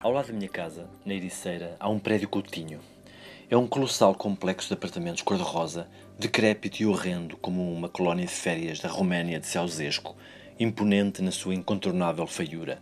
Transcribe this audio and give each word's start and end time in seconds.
Ao 0.00 0.12
lado 0.12 0.28
da 0.28 0.32
minha 0.32 0.48
casa, 0.48 0.88
na 1.04 1.12
Ericeira, 1.12 1.74
há 1.80 1.88
um 1.88 1.98
prédio 1.98 2.28
coutinho. 2.28 2.78
É 3.50 3.56
um 3.56 3.66
colossal 3.66 4.14
complexo 4.14 4.68
de 4.68 4.74
apartamentos 4.74 5.22
cor-de-rosa, 5.22 5.88
decrépito 6.16 6.80
e 6.80 6.86
horrendo 6.86 7.36
como 7.38 7.72
uma 7.72 7.88
colónia 7.88 8.24
de 8.24 8.30
férias 8.30 8.78
da 8.78 8.88
Roménia 8.88 9.40
de 9.40 9.48
Ceausescu, 9.48 10.14
imponente 10.56 11.20
na 11.20 11.32
sua 11.32 11.52
incontornável 11.52 12.28
feiura. 12.28 12.80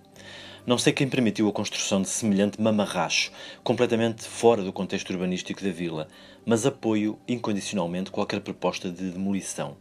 Não 0.66 0.76
sei 0.76 0.92
quem 0.92 1.08
permitiu 1.08 1.48
a 1.48 1.52
construção 1.54 2.02
de 2.02 2.08
semelhante 2.10 2.60
mamarracho, 2.60 3.32
completamente 3.64 4.22
fora 4.24 4.62
do 4.62 4.70
contexto 4.70 5.08
urbanístico 5.08 5.64
da 5.64 5.70
vila, 5.70 6.08
mas 6.44 6.66
apoio 6.66 7.18
incondicionalmente 7.26 8.10
qualquer 8.10 8.40
proposta 8.40 8.90
de 8.90 9.12
demolição. 9.12 9.78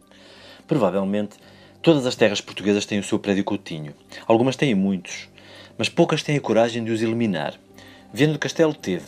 Provavelmente, 0.66 1.36
todas 1.82 2.06
as 2.06 2.16
terras 2.16 2.40
portuguesas 2.40 2.86
têm 2.86 2.98
o 2.98 3.04
seu 3.04 3.18
prédio 3.18 3.44
coutinho. 3.44 3.92
Algumas 4.26 4.56
têm 4.56 4.74
muitos, 4.74 5.28
mas 5.78 5.88
poucas 5.88 6.22
têm 6.22 6.36
a 6.36 6.40
coragem 6.40 6.84
de 6.84 6.90
os 6.90 7.02
eliminar. 7.02 7.54
Viana 8.12 8.32
do 8.32 8.38
Castelo 8.38 8.74
teve. 8.74 9.04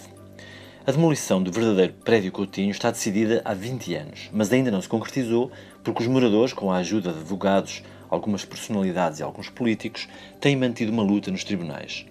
A 0.87 0.91
demolição 0.91 1.43
do 1.43 1.53
verdadeiro 1.53 1.93
prédio 2.05 2.33
Coutinho 2.33 2.71
está 2.71 2.91
decidida 2.91 3.43
há 3.45 3.53
20 3.53 3.95
anos, 3.95 4.31
mas 4.33 4.53
ainda 4.53 4.71
não 4.71 4.81
se 4.81 4.89
concretizou 4.89 5.51
porque 5.85 6.03
os 6.03 6.09
moradores, 6.09 6.53
com 6.53 6.73
a 6.73 6.79
ajuda 6.79 7.13
de 7.13 7.19
advogados, 7.19 7.83
algumas 8.09 8.45
personalidades 8.45 9.21
e 9.21 9.23
alguns 9.23 9.51
políticos, 9.51 10.09
têm 10.41 10.57
mantido 10.57 10.91
uma 10.91 11.03
luta 11.03 11.31
nos 11.31 11.45
tribunais. 11.45 12.07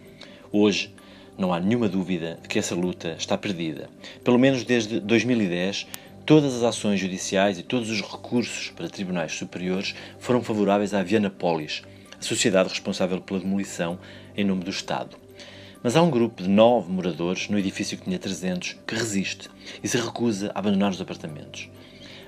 Hoje, 0.51 0.93
não 1.37 1.53
há 1.53 1.59
nenhuma 1.59 1.87
dúvida 1.89 2.39
de 2.41 2.47
que 2.47 2.59
essa 2.59 2.75
luta 2.75 3.15
está 3.17 3.37
perdida. 3.37 3.89
Pelo 4.23 4.39
menos 4.39 4.63
desde 4.63 4.99
2010, 4.99 5.87
todas 6.25 6.55
as 6.55 6.63
ações 6.63 6.99
judiciais 6.99 7.57
e 7.57 7.63
todos 7.63 7.89
os 7.89 8.01
recursos 8.01 8.69
para 8.75 8.89
tribunais 8.89 9.33
superiores 9.33 9.95
foram 10.19 10.41
favoráveis 10.41 10.93
à 10.93 11.01
Viana 11.01 11.29
Polis, 11.29 11.83
a 12.19 12.23
sociedade 12.23 12.69
responsável 12.69 13.21
pela 13.21 13.39
demolição 13.39 13.99
em 14.35 14.43
nome 14.43 14.63
do 14.63 14.69
Estado. 14.69 15.17
Mas 15.83 15.95
há 15.95 16.01
um 16.01 16.09
grupo 16.09 16.41
de 16.41 16.49
nove 16.49 16.91
moradores 16.91 17.49
no 17.49 17.57
edifício 17.57 17.97
que 17.97 18.05
tinha 18.05 18.19
300 18.19 18.77
que 18.85 18.95
resiste 18.95 19.49
e 19.83 19.87
se 19.87 19.97
recusa 19.97 20.51
a 20.53 20.59
abandonar 20.59 20.91
os 20.91 21.01
apartamentos. 21.01 21.69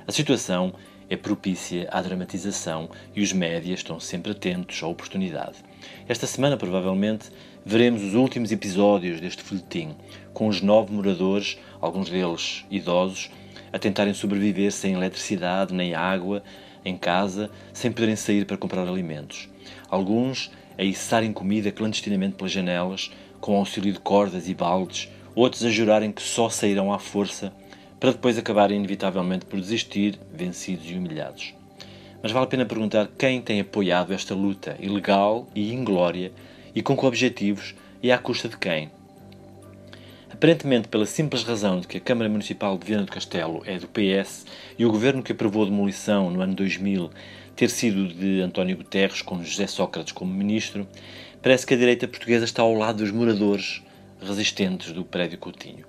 A 0.07 0.11
situação 0.11 0.73
é 1.09 1.17
propícia 1.17 1.87
à 1.91 2.01
dramatização 2.01 2.89
e 3.15 3.21
os 3.21 3.33
médias 3.33 3.79
estão 3.79 3.99
sempre 3.99 4.31
atentos 4.31 4.81
à 4.83 4.87
oportunidade. 4.87 5.57
Esta 6.07 6.27
semana, 6.27 6.55
provavelmente, 6.55 7.31
veremos 7.65 8.03
os 8.03 8.13
últimos 8.13 8.51
episódios 8.51 9.19
deste 9.19 9.41
folhetim, 9.41 9.95
com 10.33 10.47
os 10.47 10.61
nove 10.61 10.93
moradores, 10.93 11.57
alguns 11.81 12.09
deles 12.09 12.65
idosos, 12.69 13.31
a 13.73 13.79
tentarem 13.79 14.13
sobreviver 14.13 14.71
sem 14.71 14.93
eletricidade 14.93 15.73
nem 15.73 15.93
água 15.95 16.43
em 16.85 16.95
casa, 16.95 17.49
sem 17.73 17.91
poderem 17.91 18.15
sair 18.15 18.45
para 18.45 18.57
comprar 18.57 18.87
alimentos. 18.87 19.49
Alguns 19.89 20.51
a 20.77 20.83
içarem 20.83 21.33
comida 21.33 21.71
clandestinamente 21.71 22.35
pelas 22.35 22.51
janelas, 22.51 23.11
com 23.39 23.57
auxílio 23.57 23.91
de 23.91 23.99
cordas 23.99 24.47
e 24.47 24.53
baldes, 24.53 25.09
outros 25.35 25.63
a 25.63 25.69
jurarem 25.69 26.11
que 26.11 26.21
só 26.21 26.49
sairão 26.49 26.93
à 26.93 26.99
força, 26.99 27.53
para 27.99 28.11
depois 28.11 28.37
acabarem 28.37 28.77
inevitavelmente 28.77 29.45
por 29.45 29.59
desistir, 29.59 30.19
vencidos 30.33 30.89
e 30.89 30.95
humilhados. 30.95 31.53
Mas 32.21 32.31
vale 32.31 32.45
a 32.45 32.49
pena 32.49 32.65
perguntar 32.65 33.09
quem 33.17 33.41
tem 33.41 33.59
apoiado 33.59 34.13
esta 34.13 34.33
luta 34.33 34.75
ilegal 34.79 35.47
e 35.55 35.73
inglória 35.73 36.31
e 36.75 36.81
com 36.81 36.95
que 36.95 37.05
objetivos 37.05 37.75
e 38.01 38.11
à 38.11 38.17
custa 38.17 38.47
de 38.47 38.57
quem. 38.57 38.91
Aparentemente 40.31 40.87
pela 40.87 41.05
simples 41.05 41.43
razão 41.43 41.79
de 41.79 41.87
que 41.87 41.97
a 41.97 42.01
Câmara 42.01 42.29
Municipal 42.29 42.77
de 42.77 42.85
Viana 42.85 43.03
do 43.03 43.11
Castelo 43.11 43.63
é 43.65 43.77
do 43.77 43.87
PS 43.87 44.45
e 44.77 44.85
o 44.85 44.91
governo 44.91 45.23
que 45.23 45.31
aprovou 45.31 45.63
a 45.63 45.65
demolição 45.65 46.29
no 46.29 46.41
ano 46.41 46.53
2000 46.55 47.09
ter 47.55 47.69
sido 47.69 48.07
de 48.07 48.39
António 48.39 48.77
Guterres, 48.77 49.21
com 49.21 49.43
José 49.43 49.67
Sócrates 49.67 50.13
como 50.13 50.33
ministro, 50.33 50.87
parece 51.41 51.67
que 51.67 51.73
a 51.73 51.77
direita 51.77 52.07
portuguesa 52.07 52.45
está 52.45 52.61
ao 52.61 52.73
lado 52.73 52.99
dos 52.99 53.11
moradores 53.11 53.83
resistentes 54.21 54.93
do 54.93 55.03
prédio 55.03 55.37
Coutinho. 55.37 55.85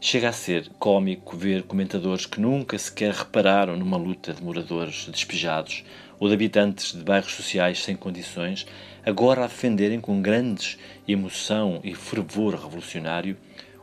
Chega 0.00 0.28
a 0.28 0.32
ser 0.32 0.70
cômico 0.78 1.36
ver 1.36 1.64
comentadores 1.64 2.24
que 2.24 2.40
nunca 2.40 2.78
sequer 2.78 3.12
repararam 3.12 3.76
numa 3.76 3.96
luta 3.96 4.32
de 4.32 4.40
moradores 4.40 5.08
despejados 5.10 5.84
ou 6.20 6.28
de 6.28 6.34
habitantes 6.34 6.92
de 6.92 7.02
bairros 7.02 7.34
sociais 7.34 7.82
sem 7.82 7.96
condições, 7.96 8.64
agora 9.04 9.42
a 9.42 9.48
defenderem 9.48 10.00
com 10.00 10.22
grandes 10.22 10.78
emoção 11.06 11.80
e 11.82 11.96
fervor 11.96 12.54
revolucionário 12.54 13.36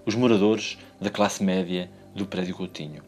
os 0.06 0.16
moradores 0.16 0.78
da 1.02 1.10
classe 1.10 1.44
média 1.44 1.92
do 2.16 2.26
prédio 2.26 2.56
Coutinho. 2.56 3.04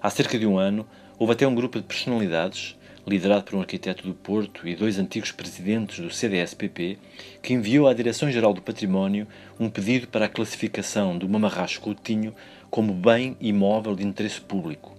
Há 0.00 0.10
cerca 0.10 0.36
de 0.36 0.44
um 0.46 0.58
ano, 0.58 0.84
houve 1.20 1.34
até 1.34 1.46
um 1.46 1.54
grupo 1.54 1.78
de 1.78 1.86
personalidades 1.86 2.76
liderado 3.06 3.44
por 3.44 3.56
um 3.56 3.60
arquiteto 3.60 4.06
do 4.06 4.14
Porto 4.14 4.66
e 4.66 4.74
dois 4.74 4.98
antigos 4.98 5.32
presidentes 5.32 5.98
do 5.98 6.10
CDS-PP, 6.10 6.98
que 7.42 7.52
enviou 7.52 7.88
à 7.88 7.94
Direção-Geral 7.94 8.54
do 8.54 8.62
Património 8.62 9.26
um 9.58 9.68
pedido 9.68 10.06
para 10.08 10.26
a 10.26 10.28
classificação 10.28 11.18
do 11.18 11.28
Mamarracho 11.28 11.80
Coutinho 11.80 12.34
como 12.70 12.94
bem 12.94 13.36
imóvel 13.40 13.94
de 13.94 14.06
interesse 14.06 14.40
público. 14.40 14.96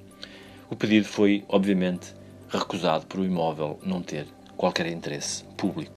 O 0.70 0.76
pedido 0.76 1.08
foi, 1.08 1.44
obviamente, 1.48 2.14
recusado 2.50 3.06
por 3.06 3.20
o 3.20 3.26
imóvel 3.26 3.80
não 3.84 4.02
ter 4.02 4.28
qualquer 4.56 4.88
interesse 4.88 5.44
público. 5.58 5.92